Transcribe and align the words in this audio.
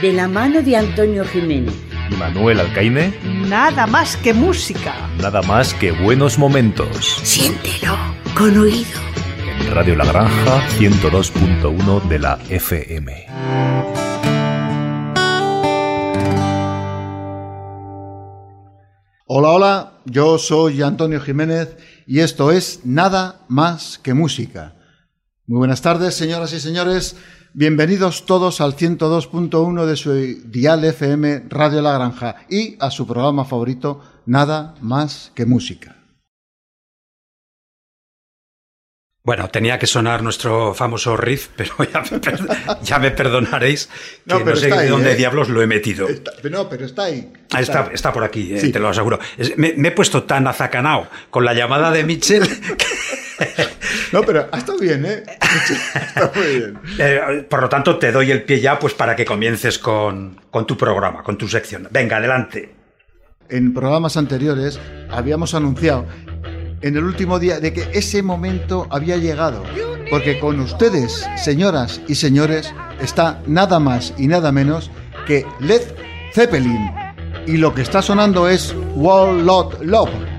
de 0.00 0.12
la 0.12 0.28
mano 0.28 0.62
de 0.62 0.76
Antonio 0.76 1.24
Jiménez. 1.24 1.74
Y 2.10 2.14
Manuel 2.14 2.60
Alcaine. 2.60 3.12
Nada 3.48 3.86
más 3.86 4.16
que 4.16 4.32
música. 4.32 4.94
Nada 5.20 5.42
más 5.42 5.74
que 5.74 5.90
buenos 5.90 6.38
momentos. 6.38 7.20
Siéntelo 7.24 7.96
con 8.36 8.56
oído. 8.58 9.00
En 9.60 9.74
Radio 9.74 9.96
La 9.96 10.04
Granja 10.04 10.62
102.1 10.78 12.02
de 12.08 12.18
la 12.18 12.38
FM. 12.48 13.26
Hola, 19.26 19.48
hola, 19.50 19.92
yo 20.04 20.38
soy 20.38 20.80
Antonio 20.82 21.20
Jiménez 21.20 21.76
y 22.06 22.20
esto 22.20 22.52
es 22.52 22.80
Nada 22.84 23.40
más 23.48 23.98
que 23.98 24.14
música. 24.14 24.74
Muy 25.46 25.58
buenas 25.58 25.82
tardes, 25.82 26.14
señoras 26.14 26.52
y 26.52 26.60
señores. 26.60 27.16
Bienvenidos 27.54 28.26
todos 28.26 28.60
al 28.60 28.76
102.1 28.76 29.86
de 29.86 29.96
su 29.96 30.12
dial 30.12 30.84
FM 30.84 31.44
Radio 31.48 31.80
La 31.80 31.94
Granja 31.94 32.36
y 32.50 32.76
a 32.78 32.90
su 32.90 33.06
programa 33.06 33.46
favorito, 33.46 34.02
Nada 34.26 34.74
más 34.82 35.32
que 35.34 35.46
música. 35.46 35.97
Bueno, 39.28 39.46
tenía 39.50 39.78
que 39.78 39.86
sonar 39.86 40.22
nuestro 40.22 40.72
famoso 40.72 41.14
riff, 41.14 41.48
pero 41.54 41.74
ya 42.82 42.98
me, 42.98 43.10
perdonaréis 43.10 43.90
que 44.26 44.42
no, 44.42 44.56
sé 44.56 44.70
de 44.70 44.88
dónde 44.88 45.12
¿eh? 45.12 45.16
diablos 45.16 45.50
lo 45.50 45.60
he 45.60 45.66
metido. 45.66 46.08
no, 46.50 46.66
pero 46.70 46.86
está 46.86 47.02
ahí. 47.02 47.30
Ah, 47.52 47.60
está, 47.60 47.90
está, 47.92 48.10
por 48.10 48.24
aquí, 48.24 48.54
eh, 48.54 48.72
te 48.72 48.78
lo 48.78 48.88
aseguro. 48.88 49.18
Me, 49.58 49.74
he 49.76 49.90
puesto 49.90 50.22
tan 50.22 50.46
azacanao 50.46 51.08
con 51.28 51.44
la 51.44 51.52
llamada 51.52 51.90
de 51.90 52.04
Mitchell 52.04 52.42
No, 54.14 54.22
pero 54.22 54.48
ha 54.50 54.56
estado 54.56 54.78
bien, 54.78 55.04
¿eh? 55.04 55.22
Está 55.28 56.32
muy 56.34 56.46
bien. 56.46 56.78
Eh, 56.98 57.46
por 57.50 57.60
lo 57.60 57.68
tanto, 57.68 57.98
te 57.98 58.10
doy 58.10 58.30
el 58.30 58.44
pie 58.44 58.62
ya 58.62 58.78
pues 58.78 58.94
para 58.94 59.14
que 59.14 59.26
comiences 59.26 59.78
con, 59.78 60.40
con 60.50 60.66
tu 60.66 60.74
programa, 60.78 61.22
con 61.22 61.36
tu 61.36 61.48
sección. 61.48 61.86
Venga, 61.90 62.16
adelante. 62.16 62.74
En 63.50 63.74
programas 63.74 64.16
anteriores 64.16 64.80
habíamos 65.10 65.52
anunciado 65.52 66.06
en 66.80 66.96
el 66.96 67.04
último 67.04 67.38
día 67.38 67.60
de 67.60 67.72
que 67.72 67.88
ese 67.92 68.22
momento 68.22 68.86
había 68.90 69.16
llegado. 69.16 69.62
Porque 70.10 70.38
con 70.38 70.58
ustedes, 70.60 71.26
señoras 71.36 72.00
y 72.08 72.14
señores, 72.14 72.72
está 73.00 73.40
nada 73.46 73.78
más 73.78 74.14
y 74.16 74.26
nada 74.26 74.52
menos 74.52 74.90
que 75.26 75.44
Led 75.60 75.82
Zeppelin. 76.32 76.90
Y 77.46 77.56
lo 77.56 77.74
que 77.74 77.82
está 77.82 78.02
sonando 78.02 78.48
es 78.48 78.74
Wall 78.94 79.44
Lot 79.44 79.82
Love. 79.82 80.37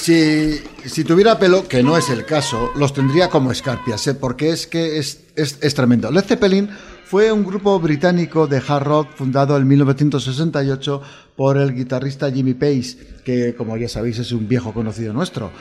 Si, 0.00 1.04
tuviera 1.04 1.38
pelo, 1.38 1.68
que 1.68 1.82
no 1.82 1.94
es 1.94 2.08
el 2.08 2.24
caso, 2.24 2.70
los 2.74 2.94
tendría 2.94 3.28
como 3.28 3.52
escarpias, 3.52 4.06
¿eh? 4.06 4.14
porque 4.14 4.48
es 4.48 4.66
que 4.66 4.96
es, 4.96 5.26
es, 5.36 5.74
tremendo. 5.74 6.10
Led 6.10 6.24
Zeppelin 6.24 6.70
fue 7.04 7.30
un 7.30 7.44
grupo 7.44 7.78
británico 7.78 8.46
de 8.46 8.62
hard 8.66 8.82
rock 8.82 9.08
fundado 9.14 9.58
en 9.58 9.68
1968 9.68 11.02
por 11.36 11.58
el 11.58 11.74
guitarrista 11.74 12.32
Jimmy 12.32 12.54
Page, 12.54 12.96
que 13.26 13.54
como 13.54 13.76
ya 13.76 13.90
sabéis 13.90 14.18
es 14.20 14.32
un 14.32 14.48
viejo 14.48 14.72
conocido 14.72 15.12
nuestro. 15.12 15.52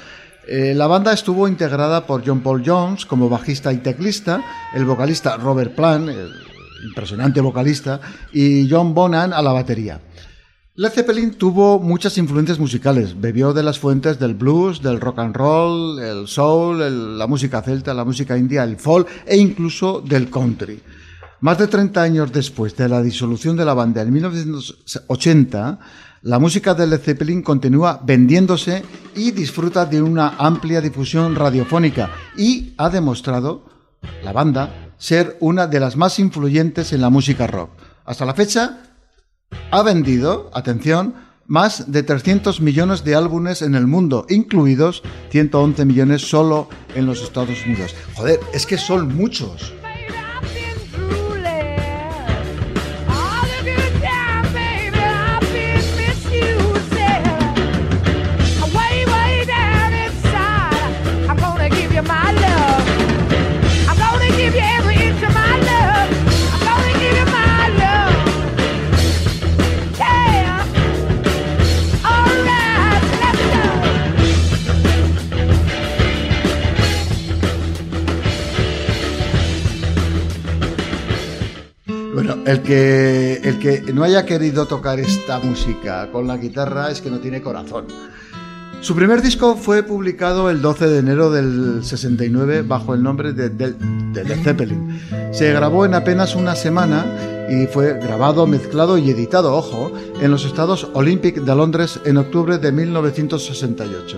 Eh, 0.47 0.73
la 0.73 0.87
banda 0.87 1.11
estuvo 1.11 1.45
integrada 1.45 2.07
por 2.07 2.25
John 2.25 2.39
Paul 2.39 2.63
Jones 2.65 3.05
como 3.05 3.27
bajista 3.27 3.73
y 3.73 3.79
teclista, 3.79 4.41
el 4.73 4.85
vocalista 4.85 5.35
Robert 5.35 5.75
Plant, 5.75 6.11
impresionante 6.85 7.41
vocalista, 7.41 7.99
y 8.31 8.69
John 8.69 8.93
Bonham 8.93 9.33
a 9.33 9.41
la 9.41 9.51
batería. 9.51 9.99
Led 10.79 10.91
Zeppelin 10.91 11.33
tuvo 11.33 11.77
muchas 11.77 12.17
influencias 12.17 12.57
musicales, 12.57 13.19
bebió 13.19 13.51
de 13.51 13.63
las 13.63 13.77
fuentes 13.77 14.17
del 14.17 14.33
blues, 14.33 14.81
del 14.81 15.01
rock 15.01 15.19
and 15.19 15.35
roll, 15.35 15.99
el 15.99 16.25
soul, 16.25 17.17
la 17.17 17.27
música 17.27 17.61
celta, 17.61 17.93
la 17.93 18.05
música 18.05 18.37
india, 18.37 18.63
el 18.63 18.77
folk 18.77 19.05
e 19.25 19.35
incluso 19.35 19.99
del 19.99 20.29
country. 20.29 20.81
Más 21.41 21.57
de 21.57 21.67
30 21.67 22.01
años 22.01 22.31
después 22.31 22.77
de 22.77 22.87
la 22.87 23.01
disolución 23.01 23.57
de 23.57 23.65
la 23.65 23.73
banda 23.73 24.01
en 24.01 24.13
1980, 24.13 25.79
la 26.21 26.39
música 26.39 26.73
de 26.73 26.87
Led 26.87 27.01
Zeppelin 27.01 27.41
continúa 27.41 27.99
vendiéndose 28.01 28.81
y 29.17 29.31
disfruta 29.31 29.85
de 29.85 30.01
una 30.01 30.35
amplia 30.37 30.79
difusión 30.79 31.35
radiofónica 31.35 32.09
y 32.37 32.73
ha 32.77 32.89
demostrado, 32.89 33.65
la 34.23 34.31
banda, 34.31 34.93
ser 34.97 35.35
una 35.41 35.67
de 35.67 35.81
las 35.81 35.97
más 35.97 36.19
influyentes 36.19 36.93
en 36.93 37.01
la 37.01 37.09
música 37.09 37.47
rock. 37.47 37.71
Hasta 38.05 38.25
la 38.25 38.33
fecha, 38.33 38.88
ha 39.71 39.83
vendido, 39.83 40.49
atención, 40.53 41.15
más 41.47 41.91
de 41.91 42.03
300 42.03 42.61
millones 42.61 43.03
de 43.03 43.15
álbumes 43.15 43.63
en 43.63 43.73
el 43.73 43.87
mundo, 43.87 44.25
incluidos 44.29 45.01
111 45.31 45.83
millones 45.85 46.21
solo 46.21 46.69
en 46.95 47.07
los 47.07 47.23
Estados 47.23 47.65
Unidos. 47.65 47.95
Joder, 48.15 48.39
es 48.53 48.67
que 48.67 48.77
son 48.77 49.15
muchos. 49.15 49.73
El 82.49 82.63
que, 82.63 83.33
el 83.43 83.59
que 83.59 83.93
no 83.93 84.03
haya 84.03 84.25
querido 84.25 84.65
tocar 84.65 84.99
esta 84.99 85.37
música 85.37 86.09
con 86.11 86.25
la 86.25 86.35
guitarra 86.35 86.89
es 86.89 86.99
que 86.99 87.11
no 87.11 87.19
tiene 87.19 87.43
corazón. 87.43 87.85
Su 88.81 88.95
primer 88.95 89.21
disco 89.21 89.55
fue 89.55 89.83
publicado 89.83 90.49
el 90.49 90.59
12 90.59 90.87
de 90.87 90.97
enero 90.97 91.29
del 91.29 91.83
69 91.83 92.63
bajo 92.63 92.95
el 92.95 93.03
nombre 93.03 93.33
de, 93.33 93.49
de, 93.49 93.75
Led 94.15 94.43
Zeppelin. 94.43 94.99
Se 95.31 95.53
grabó 95.53 95.85
en 95.85 95.93
apenas 95.93 96.33
una 96.33 96.55
semana 96.55 97.05
y 97.51 97.67
fue 97.67 97.99
grabado, 97.99 98.47
mezclado 98.47 98.97
y 98.97 99.11
editado, 99.11 99.55
ojo, 99.55 99.91
en 100.19 100.31
los 100.31 100.43
Estados 100.43 100.89
Olympic 100.95 101.35
de 101.41 101.55
Londres 101.55 101.99
en 102.03 102.17
octubre 102.17 102.57
de 102.57 102.71
1968, 102.71 104.17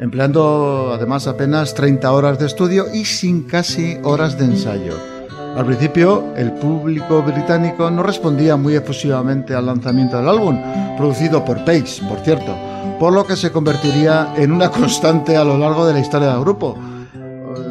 empleando 0.00 0.92
además 0.92 1.26
apenas 1.26 1.72
30 1.72 2.12
horas 2.12 2.38
de 2.38 2.44
estudio 2.44 2.92
y 2.92 3.06
sin 3.06 3.44
casi 3.44 3.96
horas 4.02 4.38
de 4.38 4.44
ensayo. 4.44 5.13
Al 5.56 5.66
principio, 5.66 6.34
el 6.36 6.52
público 6.54 7.22
británico 7.22 7.88
no 7.88 8.02
respondía 8.02 8.56
muy 8.56 8.74
efusivamente 8.74 9.54
al 9.54 9.66
lanzamiento 9.66 10.16
del 10.16 10.28
álbum, 10.28 10.58
producido 10.96 11.44
por 11.44 11.64
Page, 11.64 12.02
por 12.08 12.18
cierto, 12.20 12.56
por 12.98 13.12
lo 13.12 13.24
que 13.24 13.36
se 13.36 13.52
convertiría 13.52 14.34
en 14.36 14.50
una 14.50 14.68
constante 14.68 15.36
a 15.36 15.44
lo 15.44 15.56
largo 15.56 15.86
de 15.86 15.92
la 15.92 16.00
historia 16.00 16.32
del 16.32 16.40
grupo. 16.40 16.76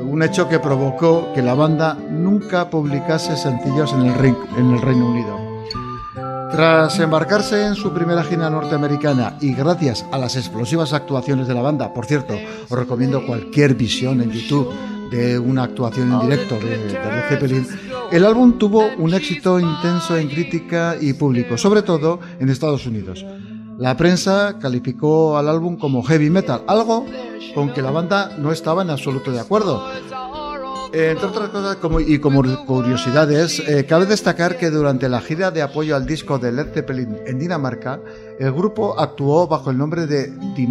Un 0.10 0.24
hecho 0.24 0.48
que 0.48 0.60
provocó 0.60 1.34
que 1.36 1.42
la 1.42 1.56
banda 1.56 1.98
nunca 2.10 2.70
publicase 2.70 3.36
sencillos 3.36 3.92
en 3.92 4.06
el, 4.06 4.36
en 4.58 4.72
el 4.72 4.82
Reino 4.82 5.10
Unido. 5.10 5.44
Tras 6.54 7.00
embarcarse 7.00 7.66
en 7.66 7.76
su 7.76 7.92
primera 7.94 8.24
gira 8.24 8.50
norteamericana 8.50 9.36
y 9.42 9.56
gracias 9.56 10.06
a 10.12 10.18
las 10.20 10.38
explosivas 10.38 10.94
actuaciones 10.94 11.48
de 11.48 11.56
la 11.56 11.62
banda, 11.62 11.94
por 11.94 12.06
cierto, 12.06 12.36
os 12.70 12.78
recomiendo 12.78 13.26
cualquier 13.26 13.74
visión 13.74 14.22
en 14.22 14.32
YouTube 14.32 14.72
de 15.14 15.38
una 15.38 15.64
actuación 15.64 16.12
en 16.12 16.20
directo 16.22 16.56
de, 16.56 16.78
de 16.78 16.94
Led 16.94 17.30
Zeppelin, 17.30 17.68
el 18.12 18.26
álbum 18.26 18.58
tuvo 18.58 18.84
un 18.98 19.14
éxito 19.14 19.60
intenso 19.60 20.18
en 20.18 20.28
crítica 20.28 20.96
y 21.00 21.14
público, 21.14 21.58
sobre 21.58 21.84
todo 21.84 22.20
en 22.40 22.50
Estados 22.50 22.86
Unidos. 22.88 23.24
La 23.78 23.96
prensa 23.98 24.58
calificó 24.60 25.38
al 25.38 25.50
álbum 25.50 25.78
como 25.78 26.04
heavy 26.04 26.30
metal, 26.30 26.64
algo 26.68 27.06
con 27.54 27.74
que 27.74 27.82
la 27.82 27.92
banda 27.92 28.38
no 28.38 28.52
estaba 28.52 28.82
en 28.82 28.90
absoluto 28.90 29.32
de 29.32 29.40
acuerdo. 29.40 29.84
Entre 30.94 31.26
otras 31.26 31.50
cosas, 31.50 31.78
como, 31.78 32.00
y 32.00 32.20
como 32.20 32.44
curiosidades, 32.66 33.60
eh, 33.68 33.86
cabe 33.88 34.06
destacar 34.06 34.58
que 34.58 34.70
durante 34.70 35.10
la 35.10 35.22
gira 35.22 35.50
de 35.50 35.64
apoyo 35.64 35.96
al 35.96 36.06
disco 36.06 36.38
de 36.38 36.52
Led 36.52 36.72
Zeppelin 36.72 37.18
en 37.26 37.40
Dinamarca, 37.40 38.00
el 38.40 38.52
grupo 38.52 39.00
actuó 39.00 39.48
bajo 39.48 39.72
el 39.72 39.78
nombre 39.78 40.06
de 40.06 40.32
The 40.56 40.68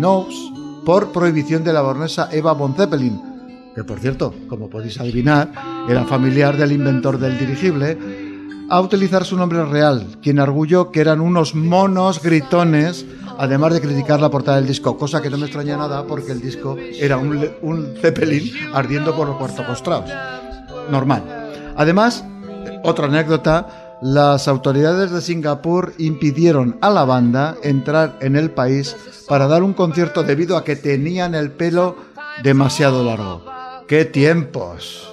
por 0.84 1.10
prohibición 1.10 1.64
de 1.64 1.72
la 1.72 1.82
baronesa 1.82 2.28
Eva 2.30 2.52
von 2.52 2.74
Zeppelin, 2.76 3.31
que 3.74 3.84
por 3.84 3.98
cierto, 3.98 4.34
como 4.48 4.68
podéis 4.68 5.00
adivinar, 5.00 5.52
era 5.88 6.04
familiar 6.04 6.56
del 6.56 6.72
inventor 6.72 7.18
del 7.18 7.38
dirigible, 7.38 7.98
a 8.68 8.80
utilizar 8.80 9.24
su 9.24 9.36
nombre 9.36 9.64
real, 9.64 10.06
quien 10.22 10.38
arguyó 10.38 10.90
que 10.90 11.00
eran 11.00 11.20
unos 11.20 11.54
monos 11.54 12.22
gritones, 12.22 13.04
además 13.38 13.74
de 13.74 13.80
criticar 13.80 14.20
la 14.20 14.30
portada 14.30 14.56
del 14.56 14.66
disco, 14.66 14.96
cosa 14.96 15.20
que 15.20 15.28
no 15.28 15.36
me 15.36 15.44
extraña 15.44 15.76
nada 15.76 16.06
porque 16.06 16.32
el 16.32 16.40
disco 16.40 16.76
era 16.78 17.18
un, 17.18 17.50
un 17.60 17.94
Zeppelin 18.00 18.50
ardiendo 18.72 19.14
por 19.14 19.28
los 19.28 19.36
cuarto 19.36 19.66
postrados. 19.66 20.10
Normal. 20.90 21.22
Además, 21.76 22.24
otra 22.82 23.06
anécdota, 23.06 23.98
las 24.02 24.48
autoridades 24.48 25.10
de 25.10 25.20
Singapur 25.20 25.92
impidieron 25.98 26.78
a 26.80 26.90
la 26.90 27.04
banda 27.04 27.56
entrar 27.62 28.16
en 28.20 28.36
el 28.36 28.50
país 28.50 28.96
para 29.28 29.46
dar 29.46 29.62
un 29.62 29.74
concierto 29.74 30.22
debido 30.22 30.56
a 30.56 30.64
que 30.64 30.76
tenían 30.76 31.34
el 31.34 31.50
pelo 31.50 31.96
demasiado 32.42 33.04
largo. 33.04 33.61
¡Qué 33.88 34.04
tiempos! 34.04 35.08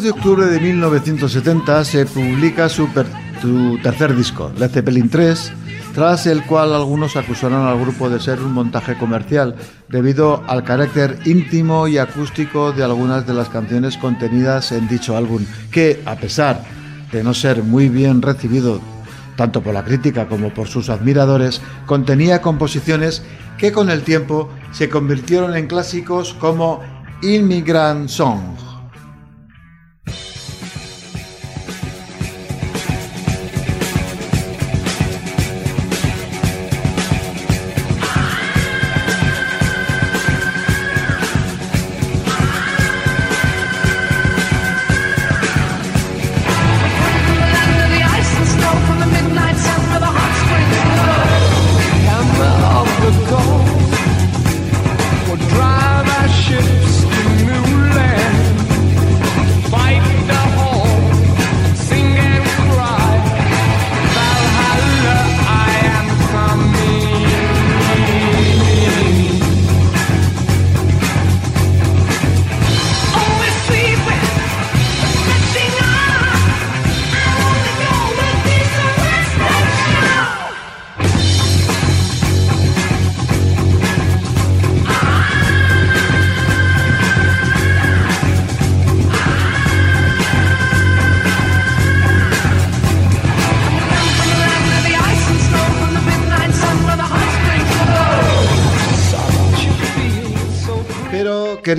De 0.00 0.10
octubre 0.10 0.46
de 0.46 0.58
1970 0.58 1.84
se 1.84 2.06
publica 2.06 2.70
su, 2.70 2.88
tercer 3.82 4.16
disco, 4.16 4.50
Led 4.56 4.70
Zeppelin 4.70 5.10
3, 5.10 5.52
tras 5.92 6.26
el 6.26 6.44
cual 6.44 6.72
algunos 6.74 7.16
acusaron 7.16 7.66
al 7.66 7.78
grupo 7.78 8.08
de 8.08 8.18
ser 8.18 8.40
un 8.40 8.52
montaje 8.52 8.96
comercial 8.96 9.54
debido 9.90 10.42
al 10.48 10.64
carácter 10.64 11.18
íntimo 11.26 11.88
y 11.88 11.98
acústico 11.98 12.72
de 12.72 12.84
algunas 12.84 13.26
de 13.26 13.34
las 13.34 13.50
canciones 13.50 13.98
contenidas 13.98 14.72
en 14.72 14.88
dicho 14.88 15.14
álbum, 15.14 15.44
que 15.70 16.00
a 16.06 16.16
pesar 16.16 16.64
de 17.12 17.22
no 17.22 17.34
ser 17.34 17.62
muy 17.62 17.90
bien 17.90 18.22
recibido 18.22 18.80
tanto 19.36 19.62
por 19.62 19.74
la 19.74 19.84
crítica 19.84 20.26
como 20.26 20.54
por 20.54 20.68
sus 20.68 20.88
admiradores, 20.88 21.60
contenía 21.84 22.40
composiciones 22.40 23.22
que 23.58 23.72
con 23.72 23.90
el 23.90 24.02
tiempo 24.02 24.48
se 24.72 24.88
convirtieron 24.88 25.54
en 25.54 25.66
clásicos 25.66 26.32
como 26.34 26.80
Immigrant 27.22 28.08
Song. 28.08 28.71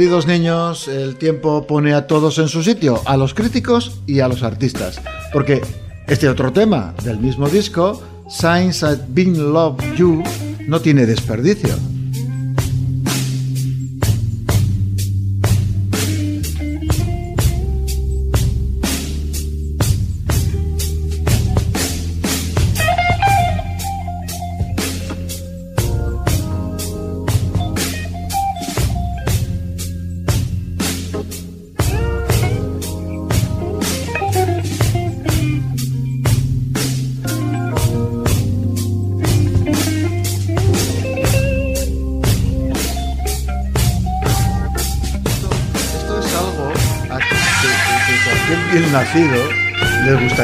Queridos 0.03 0.27
niños, 0.27 0.89
el 0.89 1.15
tiempo 1.15 1.65
pone 1.65 1.93
a 1.93 2.07
todos 2.07 2.37
en 2.37 2.49
su 2.49 2.61
sitio, 2.61 3.01
a 3.05 3.15
los 3.15 3.33
críticos 3.33 4.01
y 4.05 4.19
a 4.19 4.27
los 4.27 4.43
artistas. 4.43 4.99
Porque 5.31 5.61
este 6.07 6.27
otro 6.27 6.51
tema 6.51 6.93
del 7.05 7.19
mismo 7.19 7.47
disco, 7.47 8.03
Signs 8.27 8.81
I've 8.81 9.05
Been 9.07 9.53
Love 9.53 9.81
You, 9.95 10.21
no 10.67 10.81
tiene 10.81 11.05
desperdicio. 11.05 11.92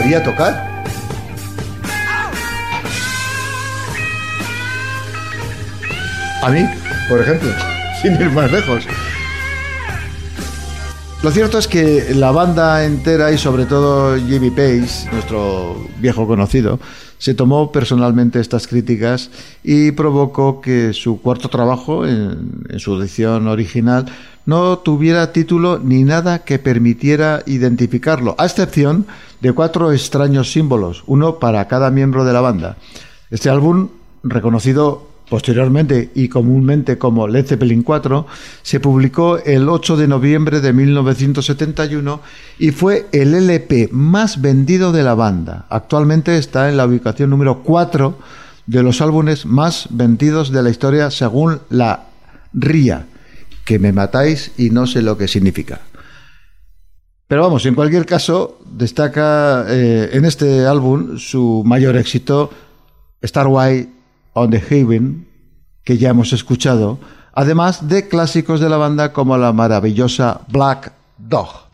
Gustaría 0.10 0.24
tocar? 0.24 0.84
A 6.42 6.50
mí, 6.50 6.66
por 7.10 7.22
ejemplo, 7.22 7.50
sin 8.02 8.14
ir 8.14 8.30
más 8.32 8.52
lejos. 8.52 8.86
Lo 11.22 11.32
cierto 11.32 11.60
es 11.60 11.68
que 11.68 12.14
la 12.16 12.32
banda 12.32 12.86
entera 12.86 13.32
y 13.32 13.38
sobre 13.38 13.66
todo 13.66 14.18
Jimmy 14.18 14.50
Pace, 14.50 15.10
nuestro 15.12 15.86
viejo 15.98 16.26
conocido, 16.26 16.80
se 17.20 17.34
tomó 17.36 17.72
personalmente 17.72 18.40
estas 18.40 18.66
críticas 18.66 19.30
y 19.64 19.92
provocó 19.92 20.62
que 20.62 20.94
su 20.94 21.22
cuarto 21.22 21.50
trabajo, 21.50 22.08
en, 22.08 22.64
su 22.80 23.00
edición 23.00 23.48
original, 23.48 24.06
no 24.46 24.80
tuviera 24.80 25.32
título 25.32 25.80
ni 25.80 26.04
nada 26.04 26.40
que 26.40 26.58
permitiera 26.58 27.44
identificarlo, 27.46 28.36
a 28.40 28.46
excepción 28.46 29.06
de 29.42 29.52
cuatro 29.52 29.92
extraños 29.92 30.52
símbolos, 30.52 31.04
uno 31.06 31.38
para 31.40 31.68
cada 31.68 31.92
miembro 31.92 32.26
de 32.26 32.34
la 32.34 32.42
banda. 32.42 32.78
Este 33.30 33.50
álbum, 33.50 33.90
reconocido 34.24 35.09
posteriormente 35.30 36.10
y 36.16 36.28
comúnmente 36.28 36.98
como 36.98 37.28
Led 37.28 37.46
Zeppelin 37.46 37.84
4, 37.84 38.26
se 38.62 38.80
publicó 38.80 39.38
el 39.38 39.70
8 39.70 39.96
de 39.96 40.08
noviembre 40.08 40.60
de 40.60 40.74
1971 40.74 42.22
y 42.58 42.72
fue 42.72 43.08
el 43.12 43.34
LP 43.34 43.90
más 43.92 44.42
vendido 44.42 44.92
de 44.92 45.04
la 45.04 45.14
banda. 45.14 45.66
Actualmente 45.70 46.38
está 46.38 46.70
en 46.70 46.78
la 46.78 46.86
ubicación 46.86 47.30
número 47.30 47.62
4 47.64 48.18
de 48.66 48.84
los 48.84 49.02
álbumes 49.02 49.46
más 49.46 49.88
vendidos 49.92 50.52
de 50.52 50.64
la 50.64 50.70
historia 50.70 51.12
según 51.12 51.60
la 51.70 52.08
RIA 52.54 53.06
que 53.66 53.80
me 53.80 53.94
matáis 53.94 54.52
y 54.58 54.72
no 54.72 54.88
sé 54.88 55.02
lo 55.02 55.18
que 55.18 55.28
significa. 55.28 55.82
Pero 57.28 57.44
vamos, 57.44 57.64
en 57.68 57.76
cualquier 57.76 58.08
caso, 58.08 58.58
destaca 58.66 59.66
eh, 59.70 60.10
en 60.14 60.26
este 60.26 60.66
álbum 60.66 61.20
su 61.20 61.62
mayor 61.64 61.96
éxito, 61.96 62.50
Star 63.22 63.46
White 63.48 63.99
on 64.34 64.52
the 64.52 64.58
Haven, 64.58 65.28
que 65.84 65.98
ya 65.98 66.10
hemos 66.10 66.34
escuchado, 66.34 67.00
además 67.34 67.88
de 67.88 68.08
clásicos 68.08 68.60
de 68.60 68.70
la 68.70 68.78
banda 68.78 69.14
como 69.14 69.38
la 69.38 69.54
maravillosa 69.54 70.42
Black 70.50 70.94
Dog. 71.18 71.69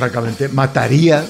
Francamente, 0.00 0.48
mataría 0.48 1.24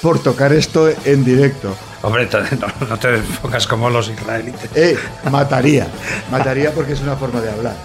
por 0.00 0.18
tocar 0.22 0.52
esto 0.52 0.88
en 1.04 1.24
directo. 1.24 1.76
Hombre, 2.02 2.28
no, 2.88 2.98
te 2.98 3.16
enfocas 3.16 3.66
como 3.66 3.88
los 3.90 4.08
israelitas. 4.08 4.68
Eh, 4.74 4.96
mataría. 5.30 5.86
Mataría 6.30 6.72
porque 6.72 6.94
es 6.94 7.00
una 7.00 7.16
forma 7.16 7.40
de 7.40 7.50
hablar. 7.50 7.76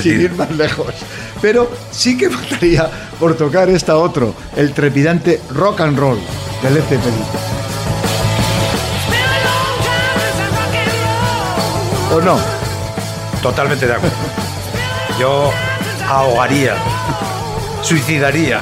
Sin 0.00 0.20
ir 0.20 0.32
más 0.32 0.50
lejos. 0.52 0.94
Pero 1.40 1.70
sí 1.90 2.16
que 2.16 2.28
mataría 2.28 2.88
por 3.18 3.36
tocar 3.36 3.68
esta 3.70 3.96
otro, 3.96 4.34
el 4.56 4.72
trepidante 4.72 5.40
rock 5.50 5.80
and 5.80 5.98
roll 5.98 6.18
del 6.62 6.74
Led 6.74 6.82
¿O 12.12 12.20
no? 12.20 12.38
Totalmente 13.42 13.86
de 13.86 13.94
acuerdo. 13.94 14.16
Yo 15.18 15.50
ahogaría 16.08 16.76
suicidaría. 17.82 18.60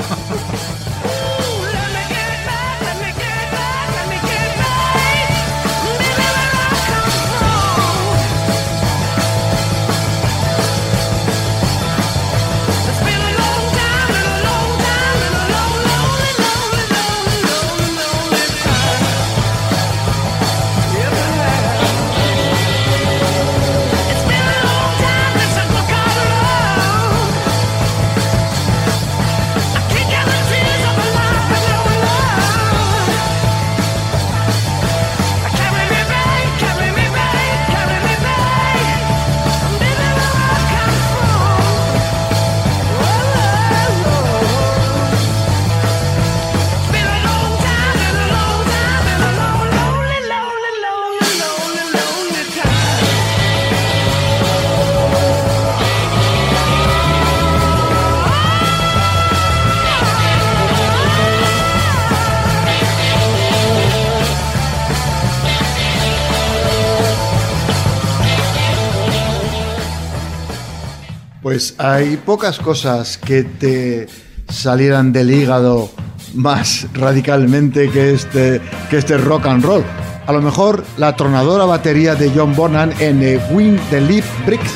Pues 71.50 71.74
hay 71.78 72.16
pocas 72.16 72.60
cosas 72.60 73.18
que 73.18 73.42
te 73.42 74.06
salieran 74.48 75.12
del 75.12 75.32
hígado 75.32 75.90
más 76.32 76.86
radicalmente 76.94 77.90
que 77.90 78.12
este, 78.14 78.60
que 78.88 78.98
este 78.98 79.18
rock 79.18 79.46
and 79.46 79.64
roll. 79.64 79.82
A 80.28 80.32
lo 80.32 80.42
mejor 80.42 80.84
la 80.96 81.16
tronadora 81.16 81.64
batería 81.64 82.14
de 82.14 82.30
John 82.32 82.54
Bonham 82.54 82.92
en 83.00 83.42
Win 83.50 83.80
the 83.90 84.00
Leaf 84.00 84.24
Bricks 84.46 84.70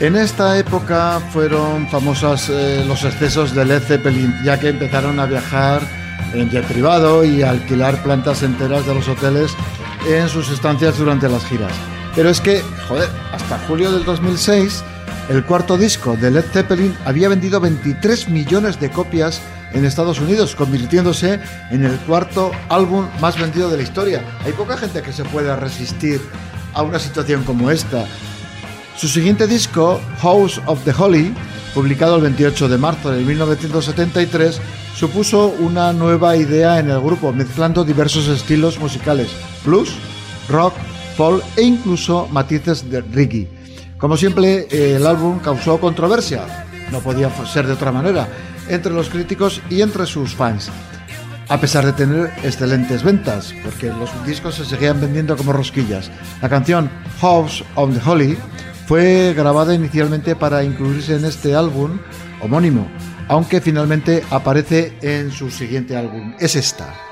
En 0.00 0.16
esta 0.16 0.56
época 0.56 1.20
fueron 1.30 1.86
famosas 1.88 2.48
eh, 2.48 2.82
los 2.88 3.04
excesos 3.04 3.54
de 3.54 3.66
Led 3.66 3.82
Zeppelin, 3.82 4.34
ya 4.42 4.58
que 4.58 4.70
empezaron 4.70 5.20
a 5.20 5.26
viajar 5.26 5.82
en 6.32 6.48
jet 6.48 6.64
privado 6.64 7.22
y 7.22 7.42
a 7.42 7.50
alquilar 7.50 8.02
plantas 8.02 8.42
enteras 8.42 8.86
de 8.86 8.94
los 8.94 9.06
hoteles 9.08 9.52
en 10.08 10.26
sus 10.30 10.50
estancias 10.50 10.96
durante 10.96 11.28
las 11.28 11.44
giras. 11.44 11.72
Pero 12.14 12.30
es 12.30 12.40
que, 12.40 12.62
joder, 12.88 13.10
hasta 13.30 13.58
julio 13.68 13.92
del 13.92 14.06
2006, 14.06 14.82
el 15.28 15.44
cuarto 15.44 15.76
disco 15.76 16.16
de 16.16 16.30
Led 16.30 16.46
Zeppelin 16.50 16.96
había 17.04 17.28
vendido 17.28 17.60
23 17.60 18.30
millones 18.30 18.80
de 18.80 18.90
copias 18.90 19.42
en 19.74 19.84
Estados 19.84 20.18
Unidos, 20.18 20.56
convirtiéndose 20.56 21.40
en 21.70 21.84
el 21.84 21.98
cuarto 21.98 22.52
álbum 22.70 23.06
más 23.20 23.38
vendido 23.38 23.68
de 23.68 23.76
la 23.76 23.82
historia. 23.82 24.24
Hay 24.46 24.52
poca 24.52 24.78
gente 24.78 25.02
que 25.02 25.12
se 25.12 25.24
pueda 25.24 25.56
resistir 25.56 26.22
a 26.72 26.82
una 26.82 26.98
situación 26.98 27.44
como 27.44 27.70
esta. 27.70 28.06
Su 29.00 29.08
siguiente 29.08 29.46
disco, 29.46 29.98
House 30.20 30.60
of 30.66 30.84
the 30.84 30.92
Holy, 30.92 31.32
publicado 31.72 32.16
el 32.16 32.22
28 32.22 32.68
de 32.68 32.76
marzo 32.76 33.10
de 33.10 33.24
1973, 33.24 34.60
supuso 34.94 35.54
una 35.58 35.94
nueva 35.94 36.36
idea 36.36 36.78
en 36.78 36.90
el 36.90 37.00
grupo, 37.00 37.32
mezclando 37.32 37.82
diversos 37.82 38.28
estilos 38.28 38.78
musicales, 38.78 39.30
blues, 39.64 39.94
rock, 40.50 40.74
folk 41.16 41.42
e 41.56 41.62
incluso 41.62 42.28
matices 42.30 42.90
de 42.90 43.00
reggae. 43.00 43.48
Como 43.96 44.18
siempre, 44.18 44.68
el 44.70 45.06
álbum 45.06 45.38
causó 45.38 45.80
controversia, 45.80 46.66
no 46.92 47.00
podía 47.00 47.30
ser 47.46 47.66
de 47.66 47.72
otra 47.72 47.92
manera, 47.92 48.28
entre 48.68 48.92
los 48.92 49.08
críticos 49.08 49.62
y 49.70 49.80
entre 49.80 50.04
sus 50.04 50.34
fans, 50.34 50.70
a 51.48 51.58
pesar 51.58 51.86
de 51.86 51.94
tener 51.94 52.34
excelentes 52.44 53.02
ventas, 53.02 53.54
porque 53.64 53.86
los 53.86 54.10
discos 54.26 54.56
se 54.56 54.66
seguían 54.66 55.00
vendiendo 55.00 55.38
como 55.38 55.54
rosquillas. 55.54 56.10
La 56.42 56.50
canción 56.50 56.90
House 57.22 57.64
of 57.76 57.94
the 57.94 58.10
Holy 58.10 58.36
fue 58.90 59.34
grabada 59.34 59.72
inicialmente 59.72 60.34
para 60.34 60.64
incluirse 60.64 61.14
en 61.14 61.24
este 61.24 61.54
álbum 61.54 62.00
homónimo, 62.40 62.90
aunque 63.28 63.60
finalmente 63.60 64.24
aparece 64.30 64.94
en 65.00 65.30
su 65.30 65.48
siguiente 65.48 65.96
álbum. 65.96 66.34
Es 66.40 66.56
esta. 66.56 67.09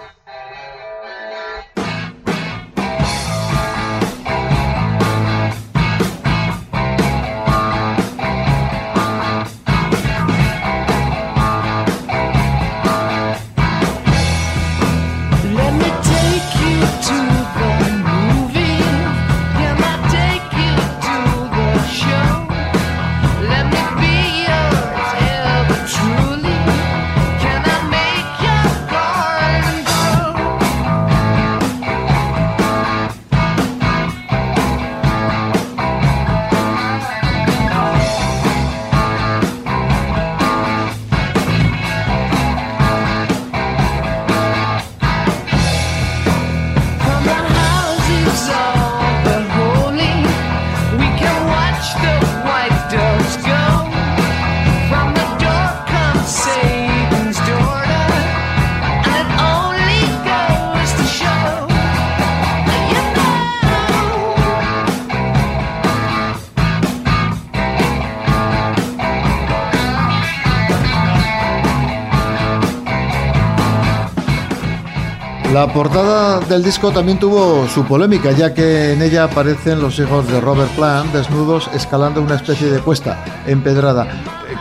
La 75.58 75.66
portada 75.66 76.38
del 76.38 76.62
disco 76.62 76.92
también 76.92 77.18
tuvo 77.18 77.66
su 77.66 77.84
polémica, 77.84 78.30
ya 78.30 78.54
que 78.54 78.92
en 78.92 79.02
ella 79.02 79.24
aparecen 79.24 79.80
los 79.80 79.98
hijos 79.98 80.24
de 80.28 80.40
Robert 80.40 80.70
Plant 80.76 81.12
desnudos 81.12 81.68
escalando 81.74 82.22
una 82.22 82.36
especie 82.36 82.70
de 82.70 82.78
cuesta 82.78 83.24
empedrada, 83.44 84.06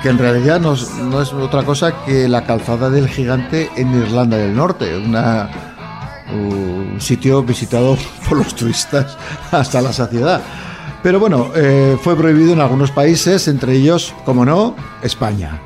que 0.02 0.10
en 0.10 0.18
realidad 0.18 0.60
no 0.60 0.74
es, 0.74 1.34
otra 1.34 1.62
cosa 1.62 2.04
que 2.04 2.28
la 2.28 2.46
calzada 2.46 2.90
del 2.90 3.08
gigante 3.08 3.70
en 3.76 3.94
Irlanda 3.94 4.38
del 4.38 4.56
Norte, 4.56 4.98
un 4.98 6.96
sitio 6.98 7.44
visitado 7.44 7.96
por 8.28 8.40
los 8.40 8.56
turistas 8.56 9.20
hasta 9.52 9.84
la 9.84 9.94
saciedad. 9.94 10.42
Pero 11.04 11.20
bueno, 11.20 11.52
eh, 11.56 11.96
fue 12.02 12.16
prohibido 12.16 12.54
en 12.54 12.60
algunos 12.60 12.90
países, 12.90 13.48
entre 13.48 13.74
ellos, 13.74 14.16
como 14.26 14.46
no, 14.46 14.76
España. 15.04 15.62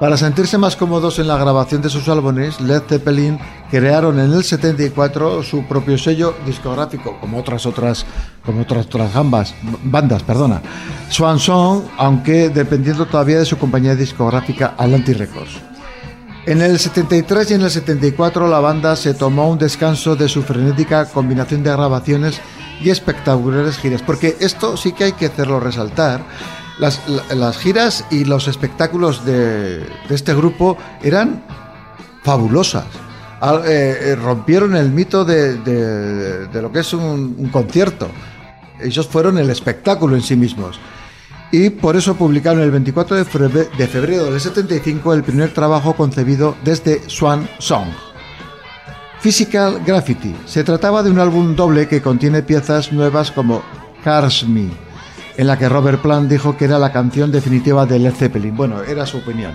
Para 0.00 0.16
sentirse 0.16 0.56
más 0.56 0.76
cómodos 0.76 1.18
en 1.18 1.28
la 1.28 1.36
grabación 1.36 1.82
de 1.82 1.90
sus 1.90 2.08
álbumes, 2.08 2.58
Led 2.58 2.84
Zeppelin 2.88 3.38
crearon 3.70 4.18
en 4.18 4.32
el 4.32 4.44
74 4.44 5.42
su 5.42 5.66
propio 5.66 5.98
sello 5.98 6.34
discográfico, 6.46 7.18
como 7.20 7.38
otras 7.38 7.66
otras 7.66 8.06
como 8.42 8.62
otras, 8.62 8.86
otras 8.86 9.14
ambas, 9.14 9.54
bandas, 9.84 10.22
perdona, 10.22 10.62
Swan 11.10 11.38
Song, 11.38 11.82
aunque 11.98 12.48
dependiendo 12.48 13.04
todavía 13.04 13.40
de 13.40 13.44
su 13.44 13.58
compañía 13.58 13.94
discográfica 13.94 14.74
Atlantic 14.78 15.18
Records. 15.18 15.60
En 16.46 16.62
el 16.62 16.78
73 16.78 17.50
y 17.50 17.54
en 17.54 17.60
el 17.60 17.70
74 17.70 18.48
la 18.48 18.60
banda 18.60 18.96
se 18.96 19.12
tomó 19.12 19.50
un 19.50 19.58
descanso 19.58 20.16
de 20.16 20.30
su 20.30 20.42
frenética 20.42 21.04
combinación 21.04 21.62
de 21.62 21.72
grabaciones 21.72 22.40
y 22.80 22.88
espectaculares 22.88 23.76
giras, 23.76 24.00
porque 24.00 24.34
esto 24.40 24.78
sí 24.78 24.92
que 24.92 25.04
hay 25.04 25.12
que 25.12 25.26
hacerlo 25.26 25.60
resaltar 25.60 26.22
las, 26.80 27.58
giras 27.58 28.04
y 28.10 28.24
los 28.24 28.48
espectáculos 28.48 29.24
de, 29.24 29.86
este 30.08 30.34
grupo 30.34 30.76
eran 31.02 31.44
fabulosas. 32.22 32.86
Eh, 33.42 33.98
eh, 34.00 34.16
rompieron 34.16 34.76
el 34.76 34.90
mito 34.90 35.24
de, 35.24 36.48
lo 36.52 36.72
que 36.72 36.80
es 36.80 36.92
un, 36.92 37.48
concierto. 37.52 38.08
Ellos 38.80 39.06
fueron 39.06 39.38
el 39.38 39.50
espectáculo 39.50 40.16
en 40.16 40.22
sí 40.22 40.36
mismos. 40.36 40.80
Y 41.52 41.70
por 41.70 41.96
eso 41.96 42.14
publicaron 42.14 42.62
el 42.62 42.70
24 42.70 43.16
de 43.16 43.24
febrero, 43.24 43.70
de 43.76 43.88
febrero 43.88 44.24
del 44.26 44.40
75 44.40 45.12
el 45.14 45.24
primer 45.24 45.52
trabajo 45.52 45.94
concebido 45.94 46.56
desde 46.64 47.08
Swan 47.08 47.48
Song. 47.58 47.88
Physical 49.20 49.82
Graffiti. 49.84 50.34
Se 50.46 50.64
trataba 50.64 51.02
de 51.02 51.10
un 51.10 51.18
álbum 51.18 51.54
doble 51.56 51.88
que 51.88 52.00
contiene 52.00 52.42
piezas 52.42 52.92
nuevas 52.92 53.30
como 53.32 53.62
Cars 54.02 54.46
Me, 54.48 54.70
en 55.36 55.46
la 55.46 55.58
que 55.58 55.68
Robert 55.68 56.00
Plant 56.02 56.30
dijo 56.30 56.56
que 56.56 56.66
era 56.66 56.78
la 56.78 56.92
canción 56.92 57.30
definitiva 57.30 57.86
de 57.86 57.98
Led 57.98 58.14
Zeppelin. 58.14 58.56
Bueno, 58.56 58.82
era 58.82 59.06
su 59.06 59.18
opinión. 59.18 59.52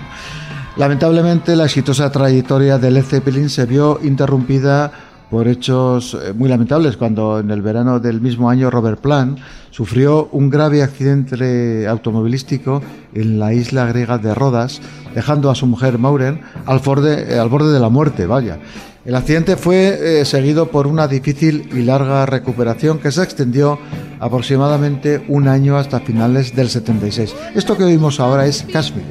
Lamentablemente, 0.78 1.56
la 1.56 1.66
exitosa 1.66 2.12
trayectoria 2.12 2.78
de 2.78 2.92
Led 2.92 3.04
Zeppelin 3.04 3.50
se 3.50 3.66
vio 3.66 4.00
interrumpida 4.04 4.92
por 5.30 5.48
hechos 5.48 6.14
eh, 6.14 6.34
muy 6.34 6.50
lamentables 6.50 6.98
cuando 6.98 7.40
en 7.40 7.52
el 7.52 7.62
verano 7.62 8.00
del 8.00 8.22
mismo 8.22 8.50
año 8.50 8.70
Robert 8.70 9.00
Plant 9.00 9.40
sufrió 9.72 10.30
un 10.32 10.50
grave 10.50 10.84
accidente 10.84 11.88
automovilístico 11.88 12.82
en 13.14 13.40
la 13.40 13.54
isla 13.54 13.86
griega 13.86 14.18
de 14.18 14.34
Rodas, 14.34 14.82
dejando 15.14 15.50
a 15.50 15.56
su 15.56 15.68
mujer 15.68 15.98
Maureen 15.98 16.42
al 16.66 16.82
eh, 17.08 17.40
al 17.40 17.50
borde 17.50 17.74
de 17.74 17.80
la 17.80 17.90
muerte, 17.90 18.26
vaya. 18.26 18.60
El 19.06 19.14
accidente 19.14 19.56
fue 19.56 20.22
eh, 20.22 20.26
seguido 20.26 20.72
por 20.72 20.88
una 20.88 21.08
difícil 21.08 21.70
y 21.72 21.84
larga 21.84 22.26
recuperación 22.26 22.98
que 22.98 23.12
se 23.12 23.22
extendió 23.22 23.78
aproximadamente 24.20 25.24
un 25.28 25.48
año 25.48 25.78
hasta 25.78 26.00
finales 26.00 26.56
del 26.56 26.70
76. 26.70 27.36
Esto 27.54 27.78
que 27.78 27.84
oímos 27.84 28.20
ahora 28.20 28.48
es 28.48 28.66
Kashmir. 28.72 29.06